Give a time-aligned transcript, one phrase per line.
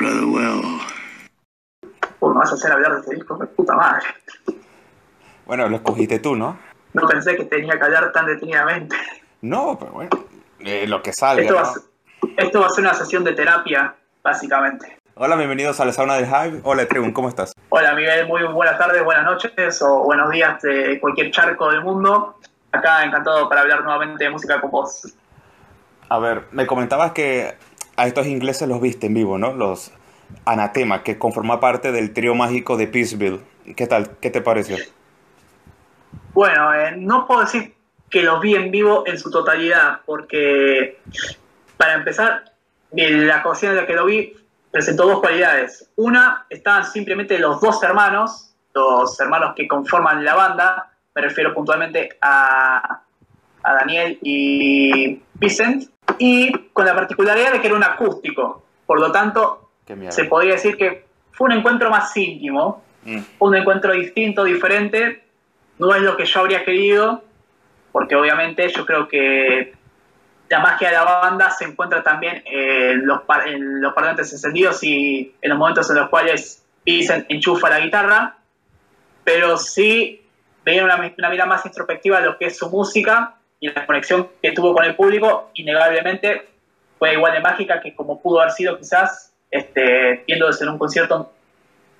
[0.00, 0.80] rather well.
[2.20, 4.06] Uy, me vas a hacer hablar de este disco, de puta madre.
[5.46, 6.58] Bueno, lo escogiste tú, ¿no?
[6.92, 8.96] No pensé que tenía que hablar tan detenidamente.
[9.42, 10.10] No, pero bueno,
[10.60, 11.42] eh, lo que salga.
[11.42, 11.82] Esto va, a ser,
[12.36, 14.96] esto va a ser una sesión de terapia, básicamente.
[15.14, 16.60] Hola, bienvenidos a la sauna del Hype.
[16.64, 17.52] Hola, Tregun, ¿cómo estás?
[17.68, 22.36] Hola Miguel, muy buenas tardes, buenas noches o buenos días de cualquier charco del mundo.
[22.72, 25.14] Acá encantado para hablar nuevamente de música con vos.
[26.08, 27.54] A ver, me comentabas que
[28.00, 29.52] a estos ingleses los viste en vivo, ¿no?
[29.52, 29.92] Los
[30.46, 33.40] Anatema, que conforma parte del trío mágico de Peaceville.
[33.76, 34.16] ¿Qué tal?
[34.22, 34.78] ¿Qué te pareció?
[36.32, 37.74] Bueno, eh, no puedo decir
[38.08, 40.98] que los vi en vivo en su totalidad, porque
[41.76, 42.44] para empezar,
[42.90, 44.32] la ocasión en la que lo vi
[44.70, 45.90] presentó dos cualidades.
[45.96, 52.16] Una, estaban simplemente los dos hermanos, los hermanos que conforman la banda, me refiero puntualmente
[52.22, 53.02] a,
[53.62, 58.64] a Daniel y Vicent, y con la particularidad de que era un acústico.
[58.86, 59.70] Por lo tanto,
[60.12, 63.18] se podría decir que fue un encuentro más íntimo, Mm.
[63.38, 65.24] un encuentro distinto, diferente.
[65.78, 67.24] No es lo que yo habría querido,
[67.92, 69.72] porque obviamente yo creo que
[70.50, 74.82] la magia de la banda se encuentra también en los, par- en los parlantes encendidos
[74.84, 78.36] y en los momentos en los cuales Vincent enchufa la guitarra,
[79.24, 80.26] pero sí
[80.64, 84.28] veía una, una mirada más introspectiva de lo que es su música y la conexión
[84.42, 86.48] que tuvo con el público, innegablemente
[86.98, 91.32] fue igual de mágica que como pudo haber sido quizás este, viéndose en un concierto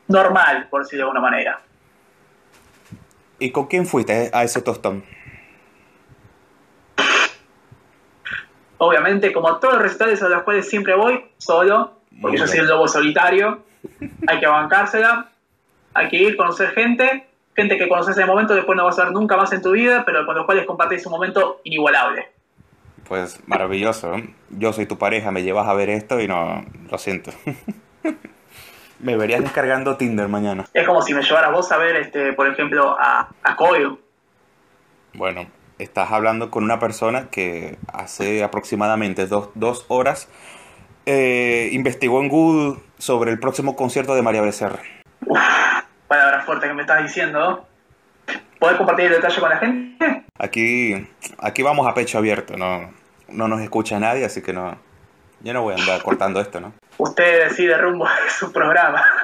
[0.09, 1.61] normal, por decirlo de alguna manera.
[3.39, 5.05] ¿Y con quién fuiste a ese tostón?
[8.79, 12.49] Obviamente, como todos los recitales a los cuales siempre voy, solo, porque Muy yo bien.
[12.49, 13.63] soy el lobo solitario,
[14.27, 15.31] hay que bancársela,
[15.95, 19.05] hay que ir, conocer gente, gente que conoces en el momento, después no vas a
[19.05, 22.29] ver nunca más en tu vida, pero con los cuales compartís un momento inigualable.
[23.09, 24.15] Pues maravilloso.
[24.15, 24.35] ¿eh?
[24.51, 27.33] Yo soy tu pareja, me llevas a ver esto y no, lo siento.
[29.01, 30.67] me verías descargando Tinder mañana.
[30.73, 33.99] Es como si me llevaras vos a ver, este, por ejemplo, a, a Coil.
[35.15, 35.47] Bueno,
[35.79, 40.29] estás hablando con una persona que hace aproximadamente dos, dos horas
[41.07, 44.81] eh, investigó en Google sobre el próximo concierto de María Becerra.
[46.11, 47.69] Palabras fuertes que me estás diciendo.
[48.59, 50.25] ¿Podés compartir el detalle con la gente?
[50.39, 52.93] Aquí, aquí vamos a pecho abierto, no,
[53.29, 54.77] no nos escucha nadie, así que no,
[55.39, 56.73] yo no voy a andar cortando esto, ¿no?
[56.99, 59.05] Usted decide rumbo a su programa.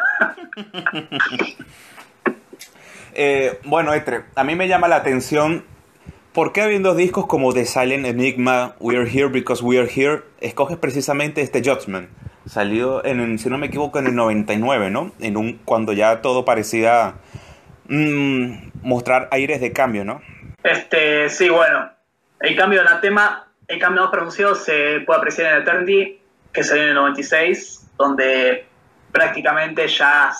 [3.18, 5.64] Eh, bueno, Etre, a mí me llama la atención
[6.34, 10.22] por qué habiendo discos como The Silent Enigma, We Are Here Because We Are Here,
[10.42, 12.10] escoges precisamente este Judgment,
[12.46, 15.12] salido en, si no me equivoco, en el 99, ¿no?
[15.20, 17.14] En un, cuando ya todo parecía
[17.88, 20.22] mm, mostrar aires de cambio, ¿no?
[20.62, 21.90] Este, sí, bueno.
[22.40, 26.20] El cambio de tema, el cambio más pronunciado se puede apreciar en Eternity,
[26.52, 28.66] que salió en el 96, donde
[29.10, 30.32] prácticamente ya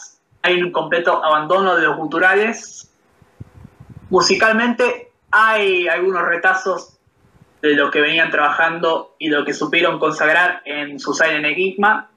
[0.43, 2.91] hay un completo abandono de los culturales.
[4.11, 6.96] Musicalmente hay algunos retazos
[7.69, 12.11] de lo que venían trabajando y lo que supieron consagrar en su Silent Enigma,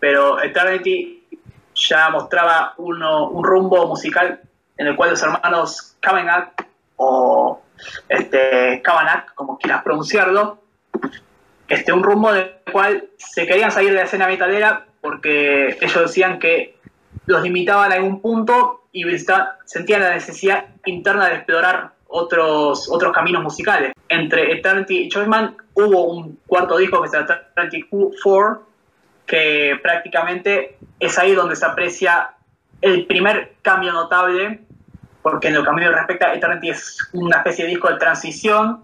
[0.00, 1.26] pero Eternity
[1.74, 4.40] ya mostraba uno, un rumbo musical
[4.76, 6.52] en el cual los hermanos Kavanagh
[6.96, 7.62] o
[8.08, 10.58] este, Kavanagh, como quieras pronunciarlo,
[11.68, 16.38] este, un rumbo del cual se querían salir de la escena metalera porque ellos decían
[16.38, 16.78] que
[17.26, 19.04] los limitaban a algún punto y
[19.64, 23.92] sentían la necesidad interna de explorar otros, otros caminos musicales.
[24.08, 28.66] Entre Eternity y Choiceman hubo un cuarto disco que se llama Eternity 4,
[29.26, 32.30] que prácticamente es ahí donde se aprecia
[32.80, 34.60] el primer cambio notable,
[35.22, 38.82] porque en lo que a mí respecta, Eternity es una especie de disco de transición,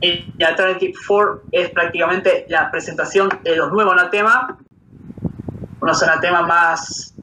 [0.00, 4.54] y Eternity 4 es prácticamente la presentación de los nuevos anatemas,
[5.80, 7.14] unos anatemas más,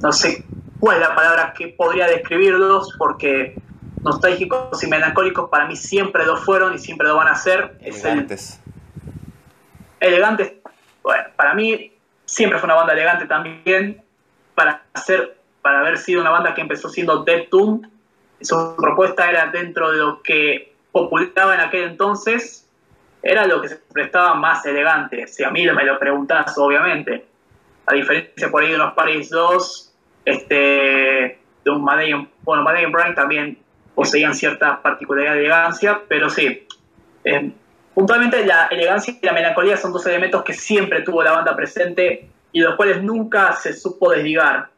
[0.00, 0.44] no sé
[0.78, 3.60] cuál es la palabra que podría describirlos, porque
[4.02, 7.76] nostálgicos y melancólicos para mí siempre lo fueron y siempre lo van a ser.
[7.80, 8.60] Es el- Elegantes.
[10.00, 10.52] elegantes.
[11.02, 11.92] Bueno, para mí
[12.24, 14.02] siempre fue una banda elegante también.
[14.54, 17.82] Para hacer, para haber sido una banda que empezó siendo Dead Doom,
[18.40, 22.68] su propuesta era dentro de lo que popularizaba en aquel entonces,
[23.22, 25.26] era lo que se prestaba más elegante.
[25.28, 27.26] Si a mí me lo preguntás, obviamente.
[27.86, 29.92] A diferencia por ahí de unos Paris 2,
[30.24, 30.54] este,
[31.64, 33.58] de un Madeleine, bueno, Madeleine Bryan también
[33.98, 36.68] poseían cierta particularidad de elegancia, pero sí,
[37.24, 37.50] eh,
[37.92, 42.30] puntualmente la elegancia y la melancolía son dos elementos que siempre tuvo la banda presente
[42.52, 44.68] y los cuales nunca se supo desligar.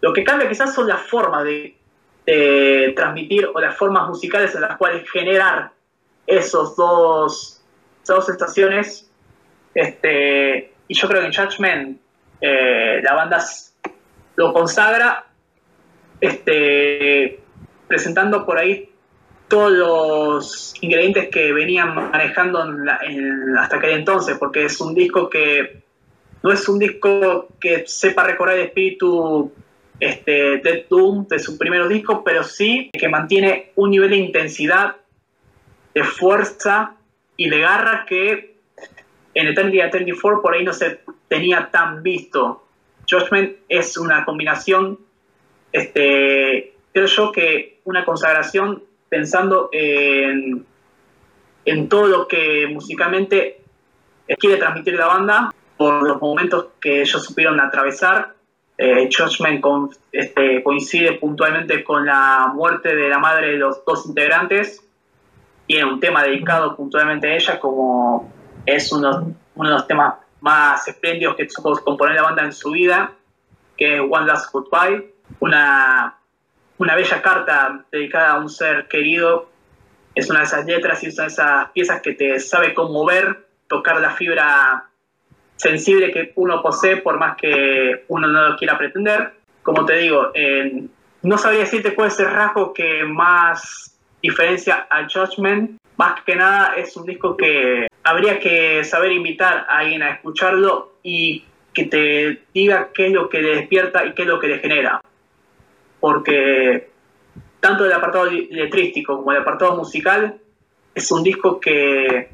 [0.00, 1.76] Lo que cambia quizás son las formas de,
[2.24, 5.72] de transmitir o las formas musicales en las cuales generar
[6.26, 7.62] esos dos,
[8.02, 9.10] esas dos estaciones.
[9.74, 12.00] Este, y yo creo que en Judgment
[12.40, 13.44] eh, la banda
[14.36, 15.26] lo consagra
[16.22, 17.41] este,
[17.92, 18.88] presentando por ahí
[19.48, 22.64] todos los ingredientes que venían manejando
[23.58, 25.82] hasta aquel entonces, porque es un disco que
[26.42, 29.52] no es un disco que sepa recorrer el espíritu
[30.00, 34.96] este, Dead Doom de sus primeros discos, pero sí que mantiene un nivel de intensidad,
[35.92, 36.94] de fuerza
[37.36, 38.56] y de garra que
[39.34, 42.64] en Eternity 34 por ahí no se tenía tan visto.
[43.06, 44.98] Judgment es una combinación,
[45.72, 50.66] este, creo yo que una consagración pensando en,
[51.88, 53.60] todo lo que musicalmente
[54.38, 58.34] quiere transmitir la banda por los momentos que ellos supieron atravesar.
[58.78, 59.08] Eh,
[59.60, 64.82] con, este, coincide puntualmente con la muerte de la madre de los dos integrantes.
[65.66, 68.32] Tiene un tema dedicado puntualmente a ella, como
[68.66, 72.70] es uno, uno de los temas más espléndidos que supo componer la banda en su
[72.70, 73.12] vida,
[73.76, 75.14] que es One Last Goodbye.
[75.38, 76.18] Una
[76.82, 79.48] una bella carta dedicada a un ser querido.
[80.16, 84.00] Es una de esas letras y una de esas piezas que te sabe conmover, tocar
[84.00, 84.88] la fibra
[85.54, 89.32] sensible que uno posee por más que uno no lo quiera pretender.
[89.62, 90.32] Como te digo,
[91.22, 95.78] no sabría decirte cuál es el rasgo que más diferencia a Judgment.
[95.96, 100.94] Más que nada es un disco que habría que saber invitar a alguien a escucharlo
[101.04, 104.48] y que te diga qué es lo que le despierta y qué es lo que
[104.48, 105.00] le genera
[106.02, 106.88] porque
[107.60, 110.40] tanto el apartado letrístico como el apartado musical
[110.96, 112.28] es un disco que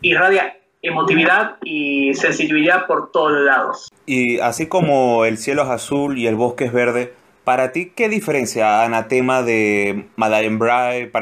[0.00, 3.92] irradia emotividad y sensibilidad por todos lados.
[4.06, 7.12] Y así como el cielo es azul y el bosque es verde,
[7.44, 11.12] para ti, ¿qué diferencia Anatema de Madeleine Bry,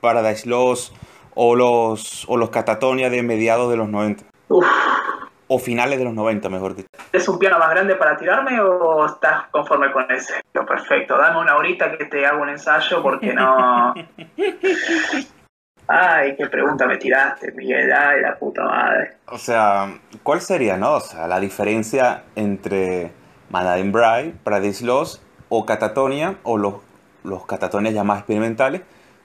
[0.00, 0.94] Paradise Lost
[1.34, 4.22] o los, o los Catatonia de mediados de los 90?
[4.50, 4.66] Uf,
[5.48, 6.88] o finales de los 90, mejor dicho.
[7.12, 10.34] ¿Es un piano más grande para tirarme o estás conforme con ese?
[10.52, 13.94] Perfecto, dame una horita que te hago un ensayo porque no...
[15.90, 19.16] Ay, qué pregunta me tiraste, Miguel, ay, la puta madre.
[19.26, 20.96] O sea, ¿cuál sería, no?
[20.96, 23.10] O sea, la diferencia entre
[23.48, 26.74] Madame Bry, Paradise Lost o Catatonia, o los,
[27.24, 28.82] los Catatonias ya más experimentales,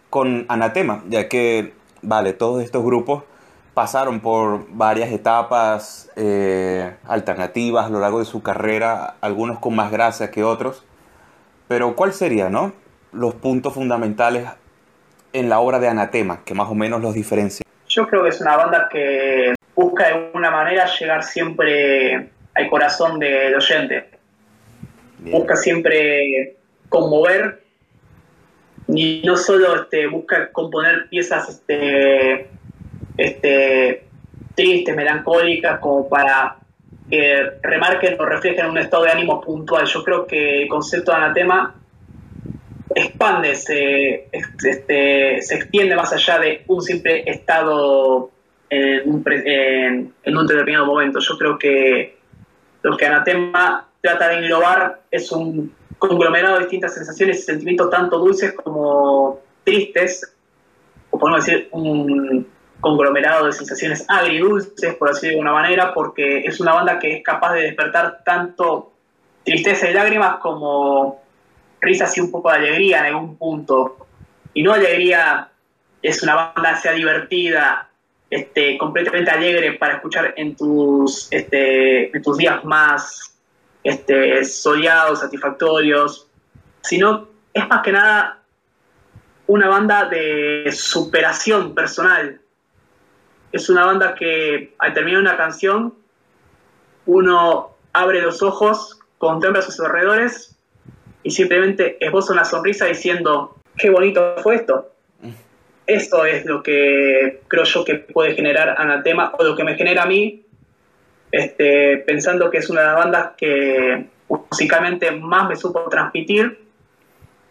[0.10, 3.26] con Anatema, ya que, vale, todos estos grupos
[3.74, 9.92] pasaron por varias etapas eh, alternativas a lo largo de su carrera, algunos con más
[9.92, 10.86] gracia que otros.
[11.68, 12.74] Pero ¿cuál sería, no?
[13.12, 14.48] Los puntos fundamentales
[15.34, 17.64] en la obra de Anatema, que más o menos los diferencia.
[17.88, 23.20] Yo creo que es una banda que busca de alguna manera llegar siempre al corazón
[23.20, 24.10] del oyente.
[25.20, 26.58] Busca siempre
[26.90, 27.64] conmover
[28.88, 32.50] y no solo este, busca componer piezas este,
[33.18, 34.06] este,
[34.56, 36.58] tristes, melancólicas, como para
[37.10, 39.86] que remarquen o reflejen un estado de ánimo puntual.
[39.86, 41.76] Yo creo que el concepto de anatema
[42.96, 48.32] expande, se, este, se extiende más allá de un simple estado
[48.70, 51.20] en un, en, un determinado momento.
[51.20, 52.18] Yo creo que
[52.82, 58.18] lo que Anatema trata de englobar es un conglomerado de distintas sensaciones y sentimientos tanto
[58.20, 60.36] dulces como tristes,
[61.10, 62.46] o podemos decir un,
[62.84, 67.24] conglomerado de sensaciones agridulces, por así de alguna manera, porque es una banda que es
[67.24, 68.92] capaz de despertar tanto
[69.46, 71.24] tristeza y lágrimas como
[71.80, 74.06] risas y un poco de alegría en algún punto.
[74.54, 75.50] Y no alegría
[76.02, 77.90] es una banda sea divertida,
[78.30, 83.38] este, completamente alegre para escuchar en tus, este, en tus días más
[83.82, 86.28] este, soleados, satisfactorios,
[86.82, 88.40] sino es más que nada
[89.48, 92.42] una banda de superación personal,
[93.54, 95.94] es una banda que al terminar una canción,
[97.06, 100.58] uno abre los ojos, contempla sus alrededores
[101.22, 104.90] y simplemente esboza una sonrisa diciendo, qué bonito fue esto.
[105.86, 110.04] Esto es lo que creo yo que puede generar Anatema o lo que me genera
[110.04, 110.44] a mí,
[111.32, 116.58] este, pensando que es una de las bandas que musicalmente más me supo transmitir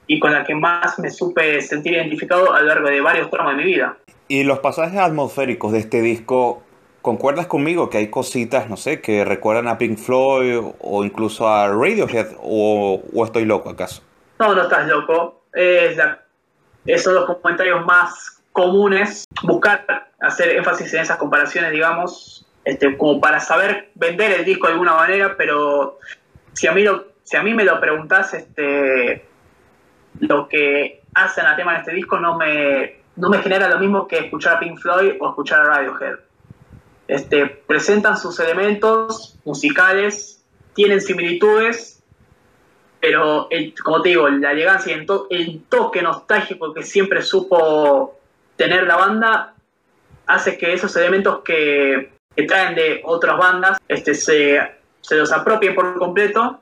[0.09, 3.57] y con la que más me supe sentir identificado a lo largo de varios tramos
[3.57, 3.97] de mi vida.
[4.33, 6.63] Y los pasajes atmosféricos de este disco,
[7.03, 11.69] ¿concuerdas conmigo que hay cositas, no sé, que recuerdan a Pink Floyd o incluso a
[11.69, 14.03] Radiohead o, estoy loco acaso?
[14.39, 15.43] No, no estás loco.
[15.53, 15.99] Es
[16.87, 19.27] esos son los comentarios más comunes.
[19.43, 24.73] Buscar hacer énfasis en esas comparaciones, digamos, este, como para saber vender el disco de
[24.73, 25.99] alguna manera, pero
[26.55, 26.87] si a mí,
[27.23, 29.27] si a mí me lo preguntas, este,
[30.21, 34.09] lo que hacen a tema en este disco no me, no me genera lo mismo
[34.09, 36.17] que escuchar a Pink Floyd o escuchar a Radiohead.
[37.09, 40.43] Este, presentan sus elementos musicales
[40.75, 42.03] tienen similitudes,
[43.01, 43.49] pero
[43.85, 48.19] como te digo, la elegancia y el, toque nostálgico que siempre supo
[48.57, 49.55] tener la banda
[50.27, 52.13] hace que esos elementos que,
[52.49, 54.59] traen de otras bandas este, se,
[55.03, 56.61] se los apropien por completo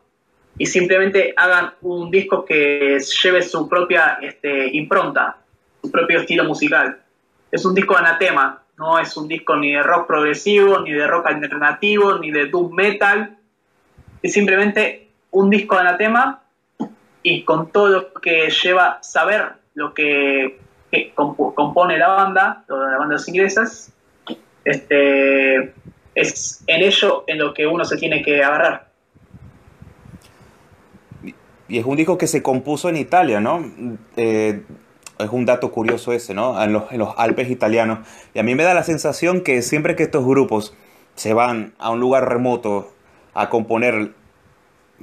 [0.59, 5.39] y simplemente hagan un disco que lleve su propia este, impronta,
[5.81, 7.01] su propio estilo musical.
[7.51, 11.27] Es un disco anatema, no es un disco ni de rock progresivo, ni de rock
[11.27, 13.37] alternativo, ni de doom metal.
[14.23, 16.43] Es simplemente un disco de anatema
[17.23, 20.59] y con todo lo que lleva saber lo que,
[21.15, 23.93] compone la banda, toda la banda de inglesas,
[24.65, 25.73] este,
[26.15, 28.91] es en ello en lo que uno se tiene que agarrar.
[31.69, 33.65] Y es un disco que se compuso en Italia, ¿no?
[34.17, 34.63] Eh,
[35.23, 36.63] es un dato curioso ese, ¿no?
[36.63, 38.01] En los, en los, Alpes italianos.
[38.35, 40.75] Y a mí me da la sensación que siempre que estos grupos
[41.15, 42.93] se van a un lugar remoto
[43.35, 44.13] a componer,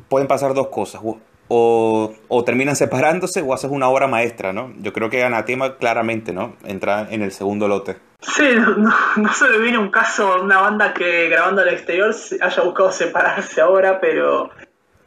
[0.10, 1.02] pueden pasar dos cosas.
[1.50, 4.74] O, o terminan separándose o haces una obra maestra, ¿no?
[4.80, 6.56] Yo creo que Anatema claramente, ¿no?
[6.66, 7.98] Entra en el segundo lote.
[8.22, 12.64] Sí, no, no se me viene un caso una banda que grabando al exterior haya
[12.64, 14.50] buscado separarse ahora, pero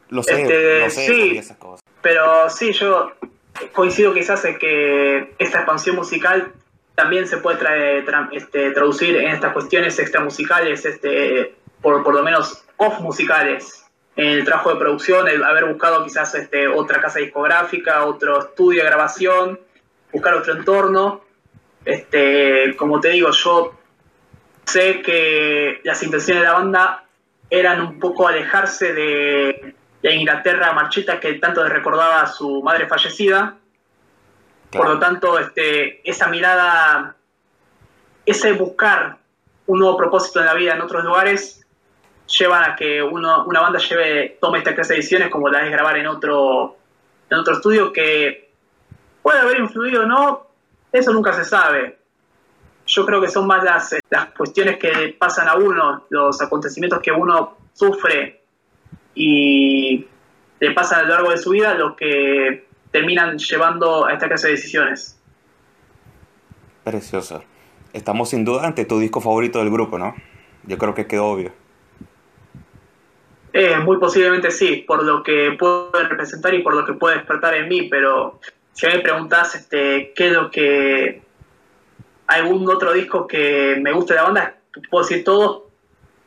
[0.09, 1.81] lo sé, este, sé, sí, esas cosas.
[2.01, 3.11] Pero sí, yo
[3.69, 6.53] coincido quizás en que esta expansión musical
[6.95, 12.99] también se puede este, traducir en estas cuestiones extramusicales, este, por, por lo menos off
[12.99, 18.39] musicales, en el trabajo de producción, el haber buscado quizás este, otra casa discográfica, otro
[18.39, 19.59] estudio de grabación,
[20.11, 21.21] buscar otro entorno.
[21.85, 23.79] Este, como te digo, yo
[24.65, 27.05] sé que las intenciones de la banda
[27.49, 33.57] eran un poco alejarse de, la Inglaterra marchita que tanto recordaba a su madre fallecida.
[34.71, 37.15] Por lo tanto, este, esa mirada,
[38.25, 39.17] ese buscar
[39.67, 41.65] un nuevo propósito en la vida en otros lugares,
[42.25, 45.69] llevan a que uno, una banda lleve, tome esta clase de ediciones como la de
[45.69, 46.77] grabar en otro,
[47.29, 48.53] en otro estudio que
[49.21, 50.47] puede haber influido o no,
[50.91, 51.99] eso nunca se sabe.
[52.85, 57.11] Yo creo que son más las, las cuestiones que pasan a uno, los acontecimientos que
[57.11, 58.40] uno sufre
[59.15, 60.05] y
[60.59, 64.47] le pasa a lo largo de su vida lo que terminan llevando a esta clase
[64.47, 65.19] de decisiones.
[66.83, 67.43] Precioso.
[67.93, 70.15] Estamos sin duda ante tu disco favorito del grupo, ¿no?
[70.63, 71.51] Yo creo que quedó obvio.
[73.53, 77.53] Eh, muy posiblemente sí, por lo que puede representar y por lo que puede despertar
[77.55, 78.39] en mí, pero
[78.71, 81.21] si me preguntas este, qué es lo que...
[82.27, 84.55] algún otro disco que me guste de la banda,
[84.89, 85.63] puedo decir todos,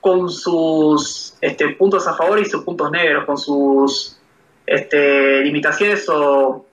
[0.05, 4.19] con sus este, puntos a favor y sus puntos negros, con sus
[4.67, 6.67] este, limitaciones o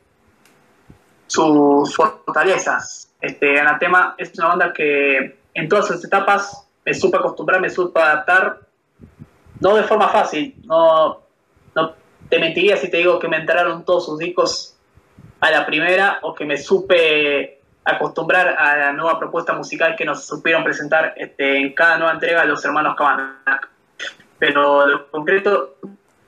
[1.27, 3.09] sus fortalezas.
[3.21, 8.01] Este, Anatema es una banda que en todas sus etapas me supe acostumbrar, me supe
[8.01, 8.67] adaptar,
[9.61, 11.21] no de forma fácil, no,
[12.27, 14.75] te mentiría si te digo que me entraron todos sus discos
[15.39, 20.25] a la primera o que me supe acostumbrar a la nueva propuesta musical que nos
[20.25, 23.69] supieron presentar este, en cada nueva entrega los hermanos Cabanac.
[24.37, 25.75] Pero lo concreto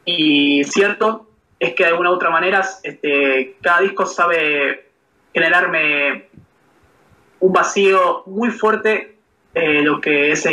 [0.06, 1.28] y cierto
[1.60, 4.90] es que de alguna u otra manera este, cada disco sabe
[5.34, 6.28] generarme
[7.40, 9.18] un vacío muy fuerte,
[9.54, 10.48] eh, lo que es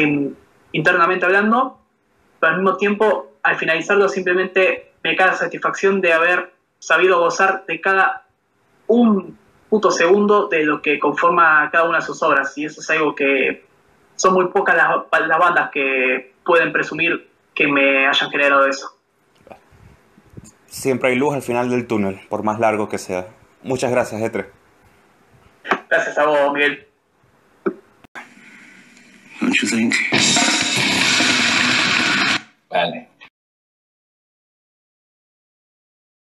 [0.73, 1.79] internamente hablando,
[2.39, 7.65] pero al mismo tiempo, al finalizarlo, simplemente me cae la satisfacción de haber sabido gozar
[7.67, 8.27] de cada
[8.87, 9.39] un
[9.71, 12.57] puto segundo de lo que conforma cada una de sus obras.
[12.59, 13.65] Y eso es algo que
[14.17, 18.97] son muy pocas las, las bandas que pueden presumir que me hayan generado eso.
[20.67, 23.29] Siempre hay luz al final del túnel, por más largo que sea.
[23.63, 24.51] Muchas gracias, Etre.
[25.89, 26.87] Gracias a vos, Miguel.
[32.69, 33.09] Vale.